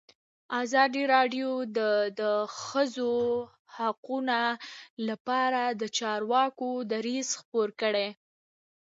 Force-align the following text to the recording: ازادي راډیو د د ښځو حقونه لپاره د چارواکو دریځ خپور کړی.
ازادي 0.61 1.03
راډیو 1.13 1.51
د 1.77 1.79
د 2.19 2.21
ښځو 2.65 3.13
حقونه 3.77 4.39
لپاره 5.07 5.61
د 5.81 5.83
چارواکو 5.97 6.69
دریځ 6.91 7.29
خپور 7.39 7.69
کړی. 7.81 8.07